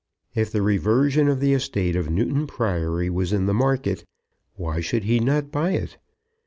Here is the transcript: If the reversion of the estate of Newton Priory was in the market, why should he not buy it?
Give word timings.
If 0.33 0.51
the 0.51 0.63
reversion 0.63 1.27
of 1.27 1.39
the 1.41 1.53
estate 1.53 1.95
of 1.95 2.09
Newton 2.09 2.47
Priory 2.47 3.07
was 3.07 3.31
in 3.31 3.45
the 3.45 3.53
market, 3.53 4.03
why 4.55 4.79
should 4.79 5.03
he 5.03 5.19
not 5.19 5.51
buy 5.51 5.73
it? 5.73 5.99